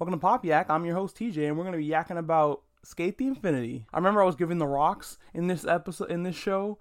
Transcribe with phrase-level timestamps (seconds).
[0.00, 0.70] Welcome to Pop Yak.
[0.70, 3.84] I'm your host TJ, and we're gonna be yakking about Skate the Infinity.
[3.92, 6.78] I remember I was giving the rocks in this episode in this show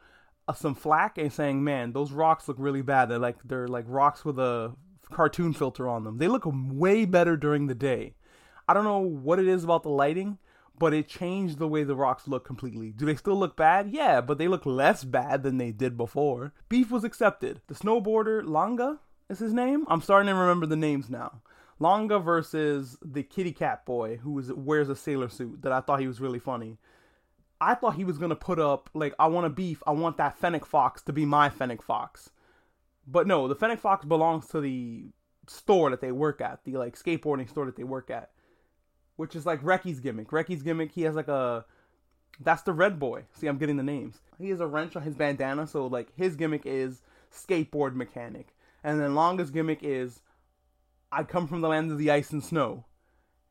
[0.48, 3.10] uh, some flack and saying, "Man, those rocks look really bad.
[3.10, 4.74] They're like they're like rocks with a
[5.12, 6.18] cartoon filter on them.
[6.18, 8.16] They look way better during the day.
[8.70, 10.38] I don't know what it is about the lighting."
[10.78, 12.94] But it changed the way the rocks look completely.
[12.94, 13.90] Do they still look bad?
[13.92, 16.54] Yeah, but they look less bad than they did before.
[16.70, 17.60] Beef was accepted.
[17.68, 19.84] The snowboarder, Langa, is his name?
[19.90, 21.42] I'm starting to remember the names now.
[21.80, 26.08] Langa versus the kitty cat boy who wears a sailor suit that I thought he
[26.08, 26.78] was really funny.
[27.62, 30.38] I thought he was gonna put up like I want a beef, I want that
[30.38, 32.30] Fennec Fox to be my Fennec Fox.
[33.08, 35.06] But no, the Fennec Fox belongs to the
[35.48, 38.32] store that they work at, the like skateboarding store that they work at.
[39.16, 40.32] Which is like Reki's gimmick.
[40.32, 41.66] Reki's gimmick, he has like a
[42.40, 43.24] that's the red boy.
[43.34, 44.20] See, I'm getting the names.
[44.38, 47.02] He has a wrench on his bandana, so like his gimmick is
[47.34, 48.56] skateboard mechanic.
[48.84, 50.22] And then Langa's gimmick is
[51.12, 52.86] I come from the land of the ice and snow.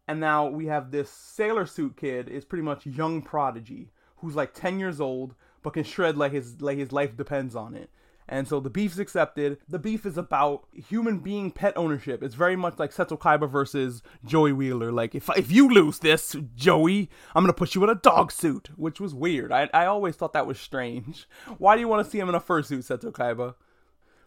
[0.07, 4.55] And now we have this sailor suit kid is pretty much young prodigy who's like
[4.55, 7.91] 10 years old but can shred like his like his life depends on it.
[8.31, 9.59] And so the beef's accepted.
[9.69, 12.23] The beef is about human being pet ownership.
[12.23, 14.93] It's very much like Seto Kaiba versus Joey Wheeler.
[14.93, 18.69] Like if if you lose this, Joey, I'm gonna put you in a dog suit,
[18.77, 19.51] which was weird.
[19.51, 21.27] I I always thought that was strange.
[21.59, 23.55] Why do you want to see him in a fursuit, Seto Kaiba?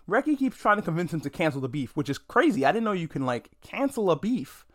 [0.09, 2.65] Reki keeps trying to convince him to cancel the beef, which is crazy.
[2.65, 4.65] I didn't know you can like cancel a beef.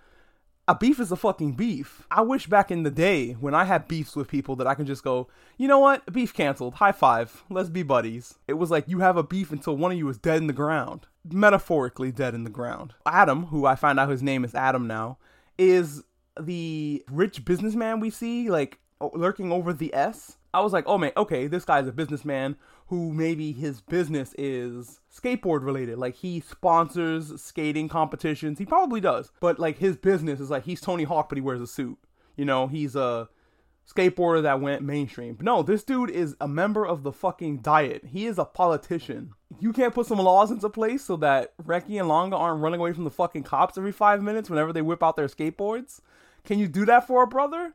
[0.69, 2.07] A beef is a fucking beef.
[2.11, 4.85] I wish back in the day when I had beefs with people that I can
[4.85, 6.13] just go, you know what?
[6.13, 6.75] Beef canceled.
[6.75, 7.45] High five.
[7.49, 8.35] Let's be buddies.
[8.49, 10.53] It was like you have a beef until one of you is dead in the
[10.53, 11.07] ground.
[11.31, 12.95] Metaphorically dead in the ground.
[13.07, 15.19] Adam, who I find out his name is Adam now,
[15.57, 16.03] is
[16.41, 20.37] the rich businessman we see, like lurking over the S.
[20.53, 22.57] I was like, oh man, okay, this guy's a businessman
[22.89, 25.99] who maybe his business is skateboard related.
[25.99, 28.59] Like he sponsors skating competitions.
[28.59, 29.33] He probably does.
[29.41, 31.99] But like his business is like he's Tony Hawk, but he wears a suit.
[32.37, 33.29] You know, he's a
[33.93, 35.35] skateboarder that went mainstream.
[35.35, 38.05] But no, this dude is a member of the fucking diet.
[38.07, 39.33] He is a politician.
[39.59, 42.93] You can't put some laws into place so that Reki and Langa aren't running away
[42.93, 46.01] from the fucking cops every five minutes whenever they whip out their skateboards.
[46.45, 47.75] Can you do that for a brother?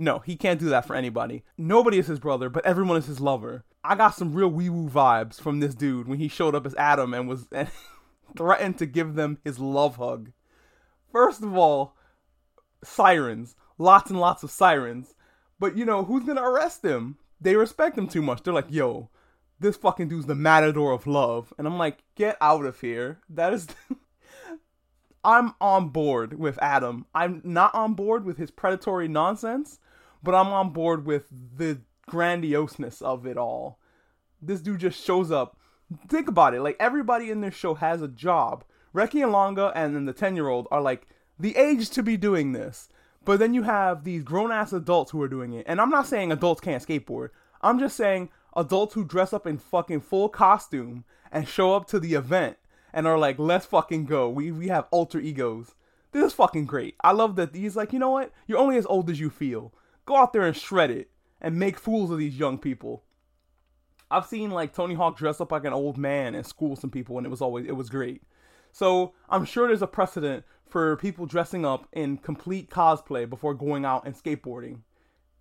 [0.00, 1.42] No, he can't do that for anybody.
[1.56, 3.64] Nobody is his brother, but everyone is his lover.
[3.82, 6.74] I got some real wee woo vibes from this dude when he showed up as
[6.76, 7.68] Adam and was and
[8.36, 10.30] threatened to give them his love hug.
[11.10, 11.96] First of all,
[12.84, 15.14] sirens, lots and lots of sirens.
[15.58, 17.18] But you know, who's gonna arrest him?
[17.40, 18.42] They respect him too much.
[18.42, 19.10] They're like, yo,
[19.58, 21.52] this fucking dude's the matador of love.
[21.58, 23.20] And I'm like, get out of here.
[23.28, 23.66] That is.
[25.24, 27.04] I'm on board with Adam.
[27.14, 29.80] I'm not on board with his predatory nonsense,
[30.22, 33.78] but I'm on board with the grandioseness of it all.
[34.40, 35.58] This dude just shows up.
[36.08, 36.62] Think about it.
[36.62, 38.64] Like everybody in this show has a job.
[38.94, 41.06] Reki and Langa and then the 10 year old are like
[41.38, 42.88] the age to be doing this.
[43.24, 45.66] But then you have these grown ass adults who are doing it.
[45.68, 47.28] And I'm not saying adults can't skateboard.
[47.60, 52.00] I'm just saying adults who dress up in fucking full costume and show up to
[52.00, 52.56] the event
[52.92, 54.28] and are like, let's fucking go.
[54.28, 55.74] We we have alter egos.
[56.12, 56.96] This is fucking great.
[57.02, 58.32] I love that he's like, you know what?
[58.46, 59.74] You're only as old as you feel.
[60.08, 63.04] Go out there and shred it and make fools of these young people.
[64.10, 67.18] I've seen like Tony Hawk dress up like an old man and school some people,
[67.18, 68.22] and it was always it was great.
[68.72, 73.84] So I'm sure there's a precedent for people dressing up in complete cosplay before going
[73.84, 74.78] out and skateboarding,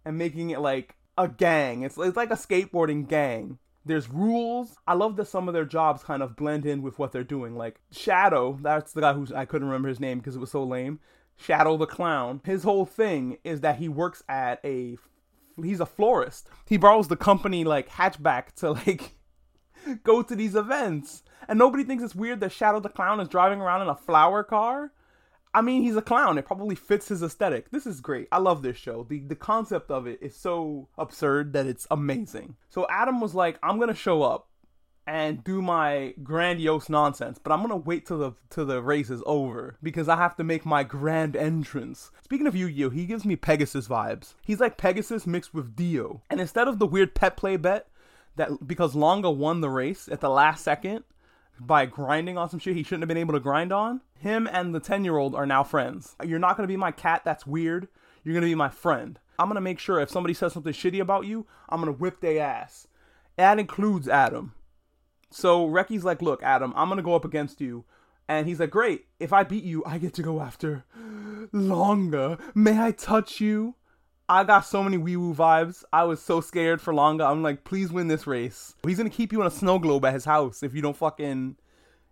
[0.04, 1.84] and making it like a gang.
[1.84, 3.60] It's it's like a skateboarding gang.
[3.86, 4.76] There's rules.
[4.86, 7.56] I love that some of their jobs kind of blend in with what they're doing.
[7.56, 10.66] Like Shadow, that's the guy who's I couldn't remember his name because it was so
[10.66, 11.00] lame.
[11.38, 12.42] Shadow the clown.
[12.44, 14.98] His whole thing is that he works at a
[15.62, 16.50] he's a florist.
[16.66, 19.14] He borrows the company like hatchback to like
[20.04, 21.24] go to these events.
[21.48, 24.44] And nobody thinks it's weird that Shadow the Clown is driving around in a flower
[24.44, 24.92] car.
[25.54, 26.38] I mean, he's a clown.
[26.38, 27.72] It probably fits his aesthetic.
[27.72, 28.28] This is great.
[28.32, 29.04] I love this show.
[29.04, 32.58] The the concept of it is so absurd that it's amazing.
[32.70, 34.47] So Adam was like, "I'm going to show up
[35.08, 39.24] and do my grandiose nonsense, but I'm gonna wait till the till the race is
[39.26, 42.12] over because I have to make my grand entrance.
[42.22, 44.34] Speaking of Yu-Gi-Oh, he gives me Pegasus vibes.
[44.44, 46.22] He's like Pegasus mixed with Dio.
[46.30, 47.88] And instead of the weird pet play bet
[48.36, 51.06] that because Langa won the race at the last second
[51.58, 54.76] by grinding on some shit he shouldn't have been able to grind on, him and
[54.76, 56.18] the 10-year-old are now friends.
[56.24, 57.88] You're not gonna be my cat, that's weird.
[58.24, 59.18] You're gonna be my friend.
[59.40, 62.44] I'm gonna make sure if somebody says something shitty about you, I'm gonna whip their
[62.44, 62.88] ass.
[63.38, 64.54] That includes Adam.
[65.30, 67.86] So Reki's like, look, Adam, I'm gonna go up against you.
[68.30, 70.84] And he's like, great, if I beat you, I get to go after
[71.54, 72.40] Langa.
[72.54, 73.76] May I touch you?
[74.30, 75.86] I got so many wee woo vibes.
[75.94, 77.30] I was so scared for Langa.
[77.30, 78.76] I'm like, please win this race.
[78.86, 81.56] He's gonna keep you in a snow globe at his house if you don't fucking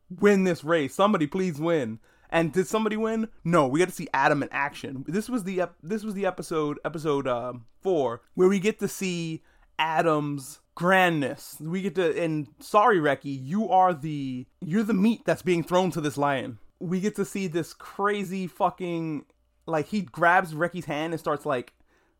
[0.09, 0.95] win this race.
[0.95, 2.00] Somebody please win.
[2.29, 3.29] And did somebody win?
[3.44, 5.06] No, we get to see Adam in action.
[5.07, 8.88] This was the ep- this was the episode episode uh, four where we get to
[8.88, 9.44] see
[9.80, 11.60] Adam's grandness.
[11.60, 15.92] We get to and sorry, Reki, you are the you're the meat that's being thrown
[15.92, 16.60] to this lion.
[16.80, 19.25] We get to see this crazy fucking
[19.66, 21.74] like he grabs Reki's hand and starts like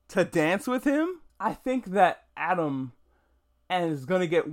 [0.10, 1.22] to dance with him.
[1.40, 2.94] I think that Adam
[3.70, 4.46] and is gonna get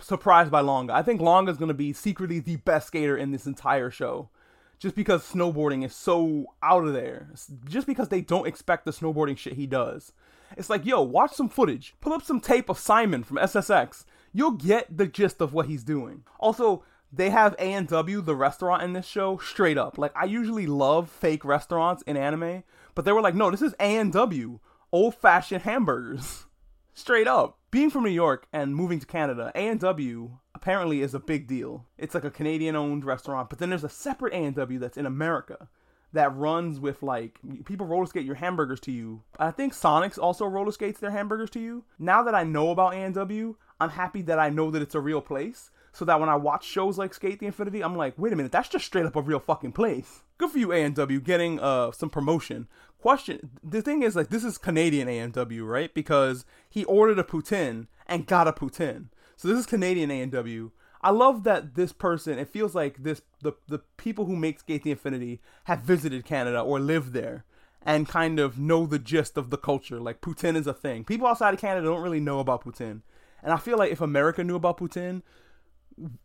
[0.00, 0.90] surprised by Langa.
[0.90, 4.30] I think Langa is gonna be secretly the best skater in this entire show.
[4.78, 7.30] Just because snowboarding is so out of there.
[7.66, 10.12] Just because they don't expect the snowboarding shit he does.
[10.56, 11.94] It's like, yo, watch some footage.
[12.00, 14.04] Pull up some tape of Psymon from SSX.
[14.32, 16.24] You'll get the gist of what he's doing.
[16.38, 19.96] Also, they have A&W, the restaurant in this show, straight up.
[19.96, 22.62] Like, I usually love fake restaurants in anime,
[22.94, 24.58] but they were like, no, this is A&W,
[24.92, 26.46] old-fashioned hamburgers.
[26.96, 27.58] straight up.
[27.70, 31.86] Being from New York and moving to Canada, A&W apparently is a big deal.
[31.96, 35.68] It's like a Canadian-owned restaurant, but then there's a separate A&W that's in America
[36.12, 39.22] that runs with like people roller skate your hamburgers to you.
[39.38, 41.84] I think Sonics also roller skates their hamburgers to you.
[42.00, 45.20] Now that I know about A&W, I'm happy that I know that it's a real
[45.20, 45.70] place.
[45.92, 48.50] So that when I watch shows like Skate the Infinity, I'm like, wait a minute,
[48.50, 50.24] that's just straight up a real fucking place.
[50.36, 52.66] Good for you, A&W, getting uh some promotion.
[52.98, 55.94] Question: The thing is, like, this is Canadian A&W, right?
[55.94, 59.10] Because he ordered a poutine and got a poutine.
[59.36, 60.70] So this is Canadian A&W
[61.06, 62.36] I love that this person.
[62.36, 66.60] It feels like this the the people who make Skate the Infinity have visited Canada
[66.60, 67.44] or lived there
[67.82, 70.00] and kind of know the gist of the culture.
[70.00, 71.04] Like poutine is a thing.
[71.04, 73.02] People outside of Canada don't really know about poutine,
[73.40, 75.22] and I feel like if America knew about poutine,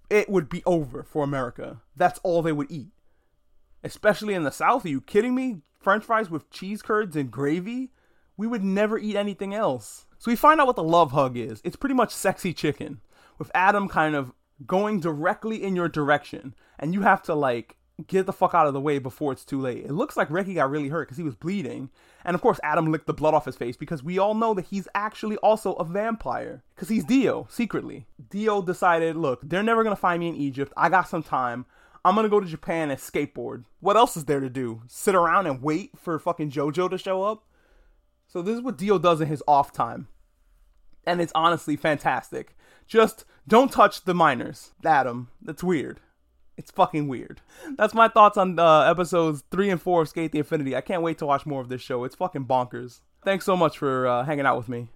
[0.09, 1.81] it would be over for America.
[1.95, 2.89] That's all they would eat.
[3.83, 4.85] Especially in the South.
[4.85, 5.61] Are you kidding me?
[5.79, 7.91] French fries with cheese curds and gravy?
[8.35, 10.07] We would never eat anything else.
[10.21, 11.61] So we find out what the love hug is.
[11.63, 13.01] It's pretty much sexy chicken,
[13.39, 14.33] with Adam kind of
[14.67, 18.75] going directly in your direction, and you have to like get the fuck out of
[18.75, 19.83] the way before it's too late.
[19.83, 21.89] It looks like Reki got really hurt because he was bleeding,
[22.23, 24.67] and of course Adam licked the blood off his face because we all know that
[24.67, 28.05] he's actually also a vampire because he's Dio secretly.
[28.29, 30.71] Dio decided, look, they're never gonna find me in Egypt.
[30.77, 31.65] I got some time.
[32.05, 33.63] I'm gonna go to Japan and skateboard.
[33.79, 34.83] What else is there to do?
[34.85, 37.43] Sit around and wait for fucking JoJo to show up?
[38.31, 40.07] So this is what Dio does in his off time.
[41.05, 42.55] And it's honestly fantastic.
[42.87, 45.27] Just don't touch the minors, Adam.
[45.41, 45.99] That's weird.
[46.55, 47.41] It's fucking weird.
[47.75, 50.77] That's my thoughts on uh, episodes three and four of Skate the Infinity.
[50.77, 52.05] I can't wait to watch more of this show.
[52.05, 53.01] It's fucking bonkers.
[53.25, 54.87] Thanks so much for uh, hanging out with me.